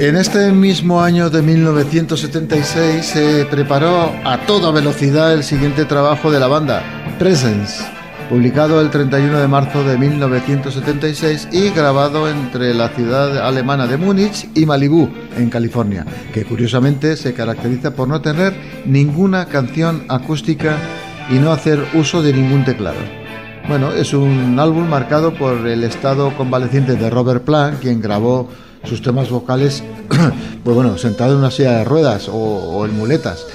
En 0.00 0.14
este 0.14 0.52
mismo 0.52 1.00
año 1.00 1.28
de 1.28 1.42
1976 1.42 3.04
se 3.04 3.44
preparó 3.46 4.12
a 4.24 4.38
toda 4.46 4.70
velocidad 4.70 5.32
el 5.32 5.42
siguiente 5.42 5.86
trabajo 5.86 6.30
de 6.30 6.38
la 6.38 6.46
banda, 6.46 6.84
Presence, 7.18 7.84
publicado 8.28 8.80
el 8.80 8.90
31 8.90 9.40
de 9.40 9.48
marzo 9.48 9.82
de 9.82 9.98
1976 9.98 11.48
y 11.50 11.70
grabado 11.70 12.30
entre 12.30 12.74
la 12.74 12.90
ciudad 12.90 13.38
alemana 13.44 13.88
de 13.88 13.96
Múnich 13.96 14.48
y 14.54 14.66
Malibú, 14.66 15.10
en 15.36 15.50
California, 15.50 16.06
que 16.32 16.44
curiosamente 16.44 17.16
se 17.16 17.34
caracteriza 17.34 17.90
por 17.90 18.06
no 18.06 18.20
tener 18.20 18.54
ninguna 18.86 19.46
canción 19.46 20.04
acústica 20.08 20.76
y 21.28 21.40
no 21.40 21.50
hacer 21.50 21.84
uso 21.94 22.22
de 22.22 22.32
ningún 22.34 22.64
teclado. 22.64 23.00
Bueno, 23.66 23.90
es 23.92 24.14
un 24.14 24.60
álbum 24.60 24.88
marcado 24.88 25.34
por 25.34 25.66
el 25.66 25.82
estado 25.82 26.36
convaleciente 26.36 26.94
de 26.94 27.10
Robert 27.10 27.44
Plant, 27.44 27.80
quien 27.80 28.00
grabó 28.00 28.48
sus 28.84 29.02
temas 29.02 29.30
vocales, 29.30 29.82
pues 30.64 30.74
bueno, 30.74 30.98
sentado 30.98 31.32
en 31.32 31.38
una 31.38 31.50
silla 31.50 31.78
de 31.78 31.84
ruedas 31.84 32.28
o, 32.30 32.84
en 32.84 32.96
muletas. 32.96 33.46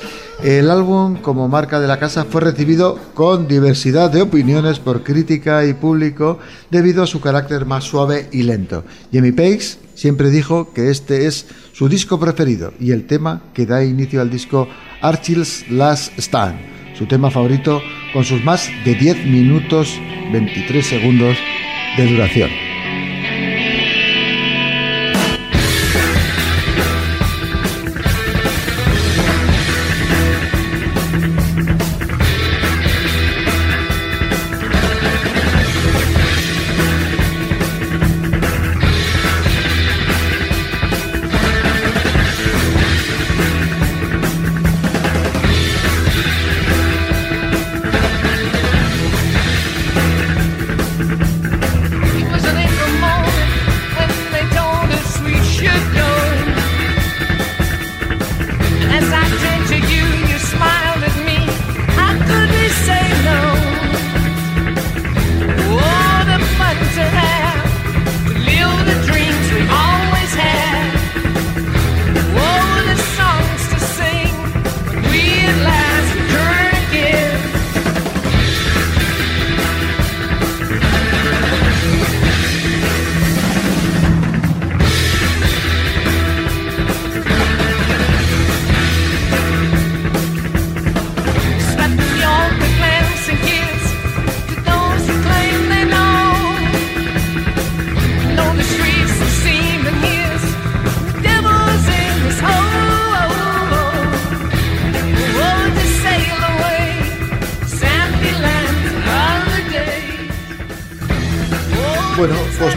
El 0.44 0.70
álbum, 0.70 1.18
como 1.18 1.48
marca 1.48 1.80
de 1.80 1.88
la 1.88 2.00
casa, 2.00 2.26
fue 2.26 2.42
recibido 2.42 3.00
con 3.14 3.48
diversidad 3.48 4.12
de 4.12 4.22
opiniones 4.22 4.80
por 4.80 5.04
crítica 5.04 5.66
y 5.66 5.74
público 5.74 6.40
debido 6.70 7.04
a 7.04 7.08
su 7.08 7.22
carácter 7.22 7.66
más 7.66 7.86
suave 7.86 8.28
y 8.32 8.44
lento. 8.44 8.84
Jimmy 9.12 9.32
Page 9.32 9.78
siempre 9.96 10.32
dijo 10.32 10.74
que 10.74 10.90
este 10.90 11.28
es 11.28 11.46
su 11.72 11.88
disco 11.88 12.20
preferido 12.20 12.74
y 12.80 12.92
el 12.92 13.08
tema 13.08 13.42
que 13.54 13.66
da 13.66 13.86
inicio 13.86 14.20
al 14.20 14.30
disco 14.30 14.68
Archie's 15.02 15.70
Last 15.70 16.18
Stand, 16.18 16.58
su 16.98 17.06
tema 17.06 17.32
favorito 17.32 17.82
con 18.12 18.26
sus 18.26 18.44
más 18.44 18.70
de 18.84 18.96
10 18.96 19.26
minutos 19.26 19.98
23 20.34 20.86
segundos 20.86 21.38
de 21.96 22.08
duración. 22.08 22.73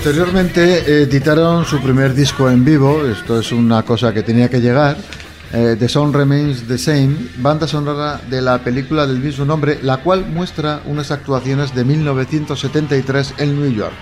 Posteriormente 0.06 1.02
editaron 1.02 1.64
su 1.64 1.80
primer 1.80 2.14
disco 2.14 2.48
en 2.48 2.64
vivo, 2.64 3.04
esto 3.04 3.40
es 3.40 3.50
una 3.50 3.82
cosa 3.82 4.14
que 4.14 4.22
tenía 4.22 4.48
que 4.48 4.60
llegar, 4.60 4.96
eh, 5.52 5.74
The 5.76 5.88
Song 5.88 6.14
Remains 6.14 6.62
the 6.68 6.78
Same, 6.78 7.16
banda 7.38 7.66
sonora 7.66 8.20
de 8.30 8.40
la 8.40 8.62
película 8.62 9.04
del 9.04 9.18
mismo 9.18 9.44
nombre, 9.44 9.80
la 9.82 9.96
cual 9.96 10.24
muestra 10.24 10.80
unas 10.84 11.10
actuaciones 11.10 11.74
de 11.74 11.84
1973 11.84 13.34
en 13.38 13.60
New 13.60 13.72
York, 13.72 13.96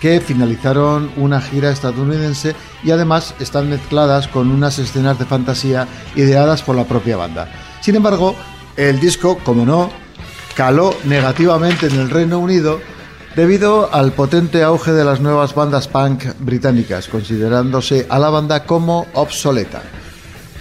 que 0.00 0.20
finalizaron 0.20 1.10
una 1.16 1.40
gira 1.40 1.72
estadounidense 1.72 2.54
y 2.84 2.92
además 2.92 3.34
están 3.40 3.68
mezcladas 3.68 4.28
con 4.28 4.52
unas 4.52 4.78
escenas 4.78 5.18
de 5.18 5.24
fantasía 5.24 5.88
ideadas 6.14 6.62
por 6.62 6.76
la 6.76 6.84
propia 6.84 7.16
banda. 7.16 7.50
Sin 7.80 7.96
embargo, 7.96 8.36
el 8.76 9.00
disco, 9.00 9.36
como 9.42 9.66
no, 9.66 9.90
caló 10.54 10.94
negativamente 11.06 11.88
en 11.88 11.98
el 11.98 12.08
Reino 12.08 12.38
Unido, 12.38 12.78
debido 13.36 13.92
al 13.92 14.12
potente 14.12 14.62
auge 14.62 14.92
de 14.92 15.04
las 15.04 15.20
nuevas 15.20 15.54
bandas 15.54 15.88
punk 15.88 16.24
británicas, 16.40 17.08
considerándose 17.08 18.06
a 18.08 18.18
la 18.18 18.30
banda 18.30 18.64
como 18.64 19.06
obsoleta. 19.14 19.82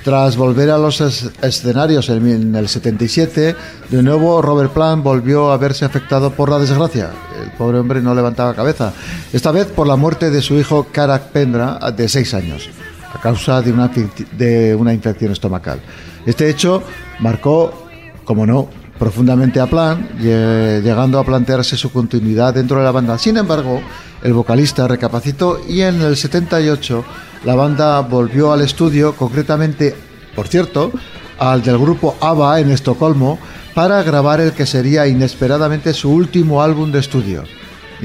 Tras 0.03 0.37
volver 0.37 0.69
a 0.71 0.77
los 0.77 1.01
escenarios 1.01 2.09
en 2.09 2.55
el 2.55 2.69
77, 2.69 3.55
de 3.89 4.03
nuevo 4.03 4.41
Robert 4.41 4.71
Plant 4.71 5.03
volvió 5.03 5.51
a 5.51 5.57
verse 5.57 5.83
afectado 5.83 6.31
por 6.31 6.49
la 6.49 6.57
desgracia. 6.57 7.11
El 7.43 7.51
pobre 7.51 7.79
hombre 7.79 8.01
no 8.01 8.15
levantaba 8.15 8.53
cabeza, 8.53 8.93
esta 9.33 9.51
vez 9.51 9.67
por 9.67 9.87
la 9.87 9.97
muerte 9.97 10.29
de 10.29 10.41
su 10.41 10.55
hijo 10.55 10.87
Karak 10.91 11.31
Pendra, 11.31 11.79
de 11.91 12.07
6 12.07 12.33
años, 12.33 12.69
a 13.13 13.19
causa 13.19 13.61
de 13.61 13.73
una, 13.73 13.91
de 14.37 14.73
una 14.73 14.93
infección 14.93 15.33
estomacal. 15.33 15.81
Este 16.25 16.49
hecho 16.49 16.81
marcó, 17.19 17.87
como 18.23 18.45
no, 18.45 18.69
profundamente 18.99 19.59
a 19.59 19.67
Plan, 19.67 20.09
llegando 20.19 21.17
a 21.17 21.23
plantearse 21.23 21.77
su 21.77 21.91
continuidad 21.91 22.53
dentro 22.53 22.77
de 22.77 22.83
la 22.83 22.91
banda. 22.91 23.17
Sin 23.17 23.37
embargo, 23.37 23.81
el 24.21 24.33
vocalista 24.33 24.87
recapacitó 24.87 25.61
y 25.67 25.81
en 25.81 26.01
el 26.01 26.17
78 26.17 27.05
la 27.45 27.55
banda 27.55 28.01
volvió 28.01 28.51
al 28.51 28.61
estudio, 28.61 29.15
concretamente, 29.15 29.95
por 30.35 30.47
cierto, 30.47 30.91
al 31.39 31.63
del 31.63 31.77
grupo 31.77 32.17
ABBA 32.19 32.59
en 32.59 32.71
Estocolmo, 32.71 33.39
para 33.73 34.03
grabar 34.03 34.41
el 34.41 34.51
que 34.51 34.65
sería 34.65 35.07
inesperadamente 35.07 35.93
su 35.93 36.11
último 36.11 36.61
álbum 36.61 36.91
de 36.91 36.99
estudio, 36.99 37.45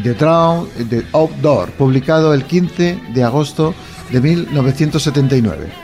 The 0.00 0.14
Drown, 0.14 0.68
The 0.88 1.04
Outdoor, 1.12 1.70
publicado 1.72 2.32
el 2.32 2.44
15 2.44 3.00
de 3.12 3.24
agosto 3.24 3.74
de 4.12 4.20
1979. 4.20 5.83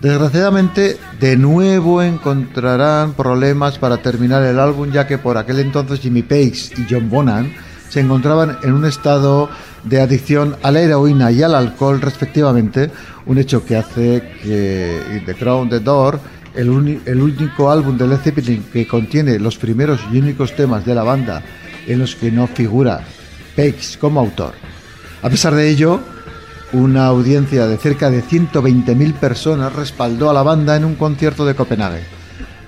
Desgraciadamente, 0.00 0.96
de 1.18 1.36
nuevo 1.36 2.02
encontrarán 2.02 3.14
problemas 3.14 3.78
para 3.78 3.96
terminar 3.96 4.44
el 4.44 4.60
álbum, 4.60 4.92
ya 4.92 5.08
que 5.08 5.18
por 5.18 5.36
aquel 5.36 5.58
entonces 5.58 5.98
Jimmy 5.98 6.22
Page 6.22 6.70
y 6.76 6.86
John 6.88 7.10
Bonham 7.10 7.52
se 7.88 8.00
encontraban 8.00 8.58
en 8.62 8.74
un 8.74 8.84
estado 8.84 9.48
de 9.82 10.00
adicción 10.00 10.56
a 10.62 10.70
la 10.70 10.82
heroína 10.82 11.32
y 11.32 11.42
al 11.42 11.56
alcohol, 11.56 12.00
respectivamente, 12.00 12.92
un 13.26 13.38
hecho 13.38 13.64
que 13.64 13.76
hace 13.76 14.22
que 14.40 15.22
The 15.26 15.34
Crown 15.34 15.68
the 15.68 15.80
Door, 15.80 16.20
el, 16.54 17.00
el 17.04 17.20
único 17.20 17.68
álbum 17.68 17.98
de 17.98 18.06
Led 18.06 18.18
Zeppelin 18.18 18.66
que 18.72 18.86
contiene 18.86 19.40
los 19.40 19.58
primeros 19.58 20.00
y 20.12 20.18
únicos 20.18 20.54
temas 20.54 20.84
de 20.86 20.94
la 20.94 21.02
banda 21.02 21.42
en 21.88 21.98
los 21.98 22.14
que 22.14 22.30
no 22.30 22.46
figura 22.46 23.00
Page 23.56 23.98
como 24.00 24.20
autor. 24.20 24.54
A 25.22 25.28
pesar 25.28 25.54
de 25.54 25.68
ello, 25.68 26.00
una 26.72 27.06
audiencia 27.06 27.66
de 27.66 27.76
cerca 27.76 28.10
de 28.10 28.22
120.000 28.22 29.14
personas 29.14 29.72
respaldó 29.72 30.30
a 30.30 30.34
la 30.34 30.42
banda 30.42 30.76
en 30.76 30.84
un 30.84 30.94
concierto 30.94 31.46
de 31.46 31.54
Copenhague. 31.54 32.02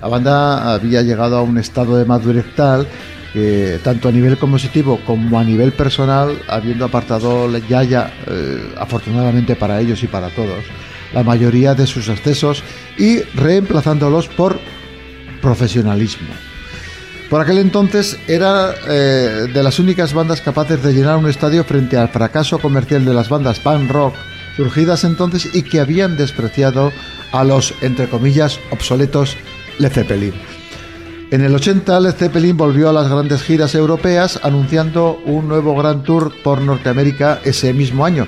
La 0.01 0.07
banda 0.07 0.73
había 0.73 1.01
llegado 1.03 1.37
a 1.37 1.41
un 1.43 1.57
estado 1.57 1.97
de 1.97 2.05
madurez 2.05 2.45
tal 2.55 2.87
tanto 3.83 4.09
a 4.09 4.11
nivel 4.11 4.37
compositivo 4.37 4.99
como 5.05 5.39
a 5.39 5.43
nivel 5.43 5.71
personal, 5.71 6.37
habiendo 6.49 6.85
apartado 6.85 7.49
ya, 7.59 7.83
ya 7.83 8.11
eh, 8.27 8.73
afortunadamente 8.77 9.55
para 9.55 9.79
ellos 9.79 10.03
y 10.03 10.07
para 10.07 10.29
todos, 10.29 10.65
la 11.13 11.23
mayoría 11.23 11.73
de 11.73 11.87
sus 11.87 12.09
excesos 12.09 12.61
y 12.97 13.19
reemplazándolos 13.35 14.27
por 14.27 14.59
profesionalismo. 15.41 16.50
Por 17.31 17.39
aquel 17.39 17.59
entonces 17.59 18.19
era 18.27 18.75
eh, 18.89 19.47
de 19.53 19.63
las 19.63 19.79
únicas 19.79 20.13
bandas 20.13 20.41
capaces 20.41 20.83
de 20.83 20.91
llenar 20.91 21.15
un 21.15 21.29
estadio 21.29 21.63
frente 21.63 21.97
al 21.97 22.09
fracaso 22.09 22.59
comercial 22.59 23.05
de 23.05 23.13
las 23.13 23.29
bandas 23.29 23.57
punk 23.61 23.89
rock 23.89 24.15
surgidas 24.57 25.05
entonces 25.05 25.47
y 25.55 25.63
que 25.63 25.79
habían 25.79 26.17
despreciado 26.17 26.91
a 27.31 27.45
los, 27.45 27.73
entre 27.79 28.09
comillas, 28.09 28.59
obsoletos 28.71 29.37
Led 29.79 29.93
Zeppelin. 29.93 30.33
En 31.31 31.39
el 31.39 31.55
80 31.55 32.01
Led 32.01 32.15
Zeppelin 32.15 32.57
volvió 32.57 32.89
a 32.89 32.93
las 32.93 33.09
grandes 33.09 33.43
giras 33.43 33.75
europeas 33.75 34.37
anunciando 34.43 35.17
un 35.23 35.47
nuevo 35.47 35.73
gran 35.73 36.03
tour 36.03 36.33
por 36.43 36.59
Norteamérica 36.59 37.39
ese 37.45 37.73
mismo 37.73 38.03
año, 38.03 38.27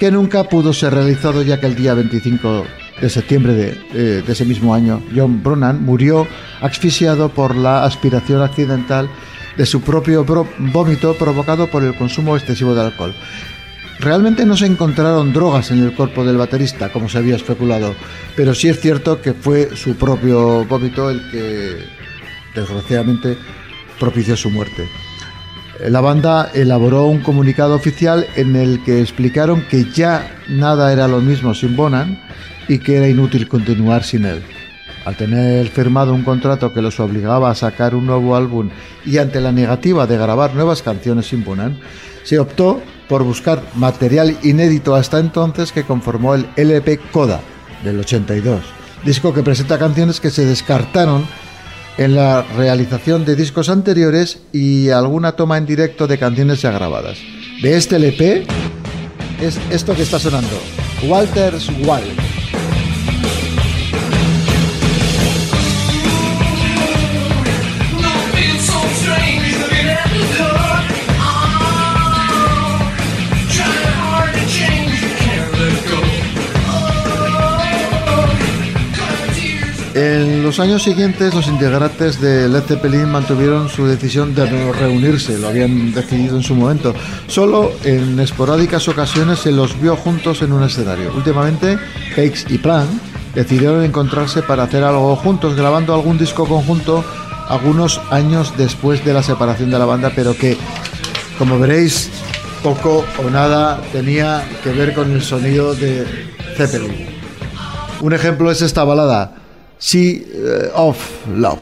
que 0.00 0.10
nunca 0.10 0.44
pudo 0.44 0.72
ser 0.72 0.94
realizado 0.94 1.42
ya 1.42 1.60
que 1.60 1.66
el 1.66 1.76
día 1.76 1.92
25 1.92 2.64
de 3.00 3.08
septiembre 3.08 3.54
de, 3.92 4.24
ese 4.26 4.44
mismo 4.44 4.74
año, 4.74 5.02
John 5.14 5.42
Bronan 5.42 5.84
murió 5.84 6.26
asfixiado 6.60 7.28
por 7.28 7.56
la 7.56 7.84
aspiración 7.84 8.42
accidental 8.42 9.08
de 9.56 9.66
su 9.66 9.80
propio 9.80 10.24
vómito 10.24 11.14
provocado 11.14 11.66
por 11.68 11.82
el 11.84 11.94
consumo 11.94 12.36
excesivo 12.36 12.74
de 12.74 12.82
alcohol. 12.82 13.14
Realmente 14.00 14.46
no 14.46 14.56
se 14.56 14.66
encontraron 14.66 15.32
drogas 15.32 15.72
en 15.72 15.82
el 15.82 15.92
cuerpo 15.92 16.24
del 16.24 16.36
baterista, 16.36 16.92
como 16.92 17.08
se 17.08 17.18
había 17.18 17.34
especulado, 17.34 17.94
pero 18.36 18.54
sí 18.54 18.68
es 18.68 18.80
cierto 18.80 19.20
que 19.20 19.34
fue 19.34 19.76
su 19.76 19.96
propio 19.96 20.64
vómito 20.64 21.10
el 21.10 21.20
que, 21.30 21.78
desgraciadamente, 22.54 23.36
propició 23.98 24.36
su 24.36 24.50
muerte. 24.50 24.88
La 25.80 26.00
banda 26.00 26.50
elaboró 26.54 27.06
un 27.06 27.20
comunicado 27.20 27.76
oficial 27.76 28.26
en 28.34 28.56
el 28.56 28.82
que 28.82 29.00
explicaron 29.00 29.64
que 29.70 29.84
ya 29.84 30.28
nada 30.48 30.92
era 30.92 31.06
lo 31.06 31.20
mismo 31.20 31.54
sin 31.54 31.76
Bonan 31.76 32.20
y 32.66 32.78
que 32.78 32.96
era 32.96 33.08
inútil 33.08 33.46
continuar 33.46 34.02
sin 34.02 34.24
él. 34.24 34.42
Al 35.04 35.16
tener 35.16 35.68
firmado 35.68 36.12
un 36.14 36.24
contrato 36.24 36.74
que 36.74 36.82
los 36.82 36.98
obligaba 36.98 37.50
a 37.50 37.54
sacar 37.54 37.94
un 37.94 38.06
nuevo 38.06 38.34
álbum 38.34 38.70
y 39.06 39.18
ante 39.18 39.40
la 39.40 39.52
negativa 39.52 40.08
de 40.08 40.18
grabar 40.18 40.52
nuevas 40.52 40.82
canciones 40.82 41.28
sin 41.28 41.44
Bonan, 41.44 41.78
se 42.24 42.40
optó 42.40 42.82
por 43.08 43.22
buscar 43.22 43.62
material 43.76 44.36
inédito 44.42 44.96
hasta 44.96 45.20
entonces 45.20 45.70
que 45.70 45.84
conformó 45.84 46.34
el 46.34 46.48
LP 46.56 46.98
Coda 47.12 47.40
del 47.84 48.00
82, 48.00 48.62
disco 49.04 49.32
que 49.32 49.44
presenta 49.44 49.78
canciones 49.78 50.18
que 50.18 50.30
se 50.30 50.44
descartaron 50.44 51.24
en 51.98 52.14
la 52.14 52.42
realización 52.56 53.24
de 53.24 53.36
discos 53.36 53.68
anteriores 53.68 54.38
y 54.52 54.88
alguna 54.90 55.32
toma 55.32 55.58
en 55.58 55.66
directo 55.66 56.06
de 56.06 56.16
canciones 56.16 56.62
ya 56.62 56.70
grabadas. 56.70 57.18
De 57.60 57.76
este 57.76 57.96
LP 57.96 58.46
es 59.42 59.58
esto 59.70 59.94
que 59.94 60.02
está 60.02 60.18
sonando, 60.18 60.58
Walter's 61.02 61.68
Wild. 61.68 62.27
En 79.98 80.44
los 80.44 80.60
años 80.60 80.84
siguientes, 80.84 81.34
los 81.34 81.48
integrantes 81.48 82.20
de 82.20 82.48
Led 82.48 82.62
Zeppelin 82.62 83.08
mantuvieron 83.08 83.68
su 83.68 83.84
decisión 83.84 84.32
de 84.32 84.48
no 84.48 84.72
reunirse, 84.72 85.36
lo 85.38 85.48
habían 85.48 85.92
decidido 85.92 86.36
en 86.36 86.44
su 86.44 86.54
momento. 86.54 86.94
Solo 87.26 87.72
en 87.82 88.20
esporádicas 88.20 88.86
ocasiones 88.86 89.40
se 89.40 89.50
los 89.50 89.80
vio 89.80 89.96
juntos 89.96 90.40
en 90.42 90.52
un 90.52 90.62
escenario. 90.62 91.12
Últimamente, 91.16 91.76
Cakes 92.10 92.44
y 92.48 92.58
Plan 92.58 92.86
decidieron 93.34 93.82
encontrarse 93.82 94.40
para 94.40 94.62
hacer 94.62 94.84
algo 94.84 95.16
juntos, 95.16 95.56
grabando 95.56 95.92
algún 95.92 96.16
disco 96.16 96.46
conjunto 96.46 97.04
algunos 97.48 98.00
años 98.10 98.54
después 98.56 99.04
de 99.04 99.14
la 99.14 99.24
separación 99.24 99.68
de 99.68 99.80
la 99.80 99.84
banda, 99.84 100.12
pero 100.14 100.32
que, 100.36 100.56
como 101.38 101.58
veréis, 101.58 102.08
poco 102.62 103.04
o 103.18 103.30
nada 103.30 103.82
tenía 103.90 104.44
que 104.62 104.70
ver 104.70 104.94
con 104.94 105.10
el 105.10 105.22
sonido 105.22 105.74
de 105.74 106.06
Zeppelin. 106.56 107.08
Un 108.00 108.12
ejemplo 108.12 108.52
es 108.52 108.62
esta 108.62 108.84
balada. 108.84 109.47
Sea 109.78 110.12
eh, 110.12 110.70
of 110.74 110.98
Love. 111.36 111.60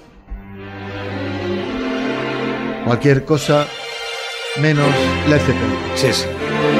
Cualquier 2.85 3.25
cosa 3.25 3.67
menos 4.61 4.89
Led 5.29 5.39
Zeppelin. 5.39 5.79
Sí, 5.95 6.13
sí. 6.13 6.25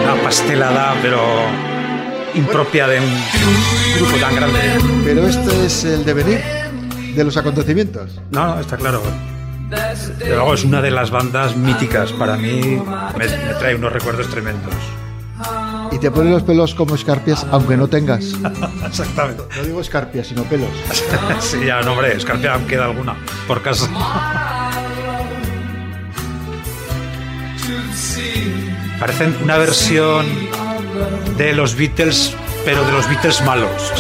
Una 0.03 0.23
pastelada, 0.23 0.95
pero 1.03 1.21
impropia 2.35 2.87
de 2.89 3.01
un 3.01 3.23
grupo 3.97 4.17
tan 4.19 4.37
grande. 4.37 4.61
Pero 5.05 5.27
este 5.27 5.67
es 5.67 5.85
el 5.85 6.05
devenir 6.05 6.41
de 7.15 7.25
los 7.25 7.37
acontecimientos. 7.37 8.21
No, 8.31 8.55
no, 8.55 8.61
está 8.61 8.77
claro. 8.77 9.03
luego 10.27 10.55
es 10.55 10.65
una 10.65 10.81
de 10.81 10.91
las 10.91 11.11
bandas 11.11 11.57
míticas. 11.57 12.13
Para 12.13 12.37
mí 12.37 12.81
me 13.19 13.55
trae 13.59 13.75
unos 13.75 13.93
recuerdos 13.93 14.29
tremendos 14.29 14.75
y 15.97 15.99
te 15.99 16.11
ponen 16.11 16.33
los 16.33 16.43
pelos 16.43 16.75
como 16.75 16.95
escarpias, 16.95 17.47
aunque 17.51 17.75
no 17.75 17.89
tengas. 17.89 18.35
Exactamente. 18.87 19.43
No 19.57 19.63
digo 19.63 19.81
escarpias, 19.81 20.27
sino 20.27 20.43
pelos. 20.45 20.69
sí, 21.41 21.59
ya, 21.65 21.81
no, 21.81 21.93
hombre, 21.93 22.15
escarpia 22.15 22.61
queda 22.67 22.85
alguna, 22.85 23.17
por 23.49 23.63
caso. 23.63 23.89
Parecen 29.01 29.37
una 29.43 29.57
versión 29.57 30.27
de 31.39 31.55
los 31.55 31.75
Beatles, 31.77 32.35
pero 32.65 32.85
de 32.85 32.93
los 32.93 33.09
Beatles 33.09 33.43
malos. 33.43 33.93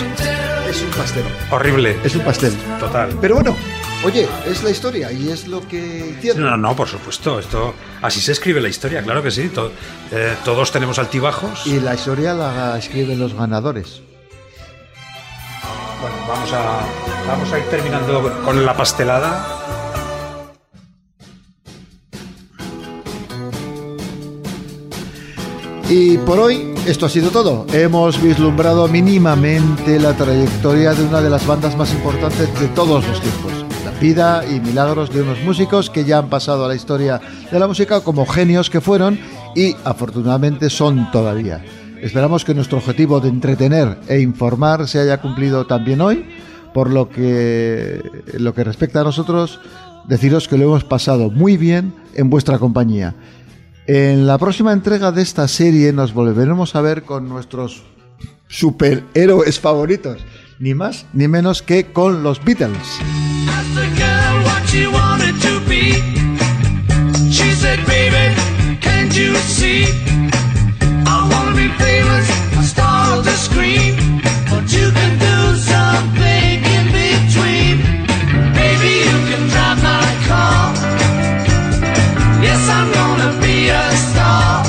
Es 0.68 0.82
un 0.82 0.90
pastel. 0.90 1.24
Horrible. 1.50 1.96
Es 2.04 2.14
un 2.14 2.22
pastel. 2.22 2.52
Total. 2.78 3.10
Pero 3.20 3.36
bueno, 3.36 3.56
Oye, 4.04 4.28
es 4.46 4.62
la 4.62 4.70
historia 4.70 5.10
y 5.10 5.30
es 5.30 5.48
lo 5.48 5.66
que 5.66 6.14
hicieron. 6.16 6.42
No, 6.42 6.56
no, 6.56 6.76
por 6.76 6.86
supuesto. 6.86 7.38
Esto, 7.38 7.74
así 8.02 8.20
se 8.20 8.32
escribe 8.32 8.60
la 8.60 8.68
historia, 8.68 9.02
claro 9.02 9.22
que 9.22 9.30
sí. 9.30 9.50
Eh, 10.12 10.36
todos 10.44 10.70
tenemos 10.70 10.98
altibajos. 10.98 11.66
Y 11.66 11.80
la 11.80 11.94
historia 11.94 12.34
la 12.34 12.78
escriben 12.78 13.18
los 13.18 13.34
ganadores. 13.34 14.02
Bueno, 16.00 16.16
vamos 16.28 16.52
a, 16.52 16.80
vamos 17.26 17.52
a 17.52 17.58
ir 17.58 17.64
terminando 17.64 18.42
con 18.44 18.64
la 18.64 18.76
pastelada. 18.76 19.62
Y 25.88 26.18
por 26.18 26.38
hoy 26.38 26.74
esto 26.86 27.06
ha 27.06 27.08
sido 27.08 27.30
todo. 27.30 27.66
Hemos 27.72 28.20
vislumbrado 28.20 28.88
mínimamente 28.88 29.98
la 29.98 30.16
trayectoria 30.16 30.92
de 30.94 31.04
una 31.04 31.20
de 31.20 31.30
las 31.30 31.46
bandas 31.46 31.76
más 31.76 31.92
importantes 31.92 32.60
de 32.60 32.68
todos 32.68 33.06
los 33.06 33.20
tiempos 33.20 33.65
vida 34.00 34.44
y 34.46 34.60
milagros 34.60 35.10
de 35.12 35.22
unos 35.22 35.42
músicos 35.42 35.90
que 35.90 36.04
ya 36.04 36.18
han 36.18 36.28
pasado 36.28 36.64
a 36.64 36.68
la 36.68 36.74
historia 36.74 37.20
de 37.50 37.58
la 37.58 37.66
música 37.66 38.00
como 38.00 38.26
genios 38.26 38.68
que 38.68 38.80
fueron 38.80 39.18
y 39.54 39.74
afortunadamente 39.84 40.68
son 40.70 41.10
todavía. 41.10 41.64
Esperamos 42.00 42.44
que 42.44 42.54
nuestro 42.54 42.78
objetivo 42.78 43.20
de 43.20 43.28
entretener 43.28 43.98
e 44.08 44.20
informar 44.20 44.86
se 44.86 45.00
haya 45.00 45.20
cumplido 45.20 45.66
también 45.66 46.00
hoy, 46.00 46.26
por 46.74 46.90
lo 46.90 47.08
que 47.08 48.02
lo 48.34 48.54
que 48.54 48.64
respecta 48.64 49.00
a 49.00 49.04
nosotros, 49.04 49.60
deciros 50.06 50.46
que 50.46 50.58
lo 50.58 50.64
hemos 50.64 50.84
pasado 50.84 51.30
muy 51.30 51.56
bien 51.56 51.94
en 52.14 52.28
vuestra 52.28 52.58
compañía. 52.58 53.14
En 53.86 54.26
la 54.26 54.36
próxima 54.36 54.72
entrega 54.72 55.10
de 55.10 55.22
esta 55.22 55.48
serie 55.48 55.92
nos 55.92 56.12
volveremos 56.12 56.74
a 56.74 56.82
ver 56.82 57.04
con 57.04 57.28
nuestros 57.28 57.84
superhéroes 58.48 59.58
favoritos, 59.58 60.18
ni 60.58 60.74
más 60.74 61.06
ni 61.14 61.28
menos 61.28 61.62
que 61.62 61.86
con 61.92 62.22
los 62.22 62.44
Beatles. 62.44 63.00
A 63.74 63.88
girl 63.98 64.34
what 64.46 64.62
she 64.68 64.86
wanted 64.86 65.36
to 65.46 65.52
be. 65.68 65.84
She 67.30 67.50
said, 67.52 67.80
baby, 67.86 68.34
can't 68.80 69.14
you 69.16 69.34
see? 69.56 69.84
I 71.06 71.16
wanna 71.30 71.54
be 71.56 71.68
famous, 71.84 72.26
a 72.60 72.62
star 72.62 73.18
of 73.18 73.24
the 73.24 73.36
screen. 73.46 73.94
But 74.50 74.64
you 74.72 74.90
can 74.98 75.12
do 75.18 75.36
something 75.72 76.56
in 76.76 76.84
between. 77.00 77.76
Baby, 78.54 78.92
you 79.08 79.18
can 79.30 79.42
drive 79.52 79.80
my 79.82 80.06
car. 80.28 80.62
Yes, 82.46 82.62
I'm 82.76 82.88
gonna 82.98 83.30
be 83.40 83.56
a 83.70 83.86
star. 84.08 84.64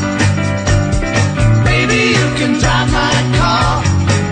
Baby, 1.64 2.02
you 2.18 2.28
can 2.40 2.52
drive 2.62 2.90
my 2.92 3.16
car. 3.40 3.84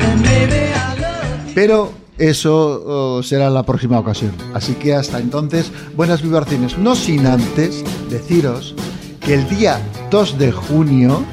And 0.07 0.21
baby, 0.23 0.61
I 0.73 0.89
love 0.99 1.47
you. 1.47 1.53
Pero 1.53 2.04
eso 2.17 2.83
oh, 2.85 3.23
será 3.23 3.49
la 3.49 3.63
próxima 3.63 3.99
ocasión. 3.99 4.31
Así 4.53 4.73
que 4.73 4.93
hasta 4.93 5.19
entonces, 5.19 5.71
buenas 5.95 6.21
vibraciones. 6.21 6.77
No 6.77 6.95
sin 6.95 7.25
antes 7.25 7.83
deciros 8.09 8.75
que 9.19 9.33
el 9.35 9.49
día 9.49 9.79
2 10.11 10.37
de 10.37 10.51
junio, 10.51 11.23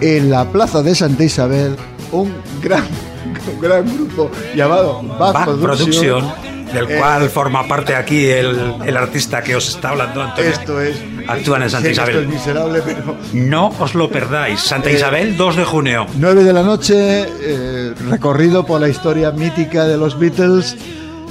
en 0.00 0.30
la 0.30 0.44
plaza 0.50 0.82
de 0.82 0.94
Santa 0.94 1.24
Isabel, 1.24 1.76
un 2.12 2.32
gran, 2.62 2.84
gran 3.60 3.84
grupo 3.96 4.30
llamado 4.54 5.02
Back, 5.18 5.44
Production, 5.56 6.24
del 6.72 6.90
eh, 6.90 6.98
cual 6.98 7.28
forma 7.30 7.66
parte 7.66 7.94
aquí 7.94 8.26
el, 8.26 8.96
artista 8.96 9.42
que 9.42 9.56
os 9.56 9.68
está 9.68 9.90
hablando, 9.90 10.22
Antonio. 10.22 10.50
Esto 10.50 10.80
es. 10.80 10.96
Actúan 11.26 11.62
en 11.62 11.70
Santa 11.70 11.90
Isabel. 11.90 12.26
miserable, 12.26 12.82
pero... 12.84 13.16
No 13.32 13.72
os 13.78 13.94
lo 13.94 14.10
perdáis. 14.10 14.60
Santa 14.60 14.90
eh, 14.90 14.94
Isabel, 14.94 15.36
2 15.36 15.56
de 15.56 15.64
junio. 15.64 16.06
9 16.16 16.44
de 16.44 16.52
la 16.52 16.62
noche, 16.62 17.26
eh, 17.40 17.94
recorrido 18.08 18.64
por 18.64 18.80
la 18.80 18.88
historia 18.88 19.30
mítica 19.30 19.84
de 19.86 19.96
los 19.96 20.18
Beatles. 20.18 20.76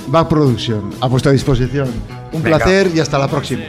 Back 0.08 0.30
Production, 0.30 0.92
a 1.02 1.08
vuestra 1.08 1.32
disposición. 1.32 1.90
Un 2.32 2.42
placer 2.42 2.90
y 2.96 3.00
hasta 3.00 3.20
la 3.20 3.28
próxima. 3.28 3.64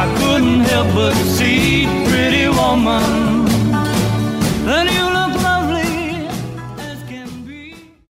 I 0.00 0.06
couldn't 0.16 0.60
help 0.60 0.94
but 0.94 1.14
see, 1.14 1.86
pretty 2.06 2.46
woman. 2.46 3.37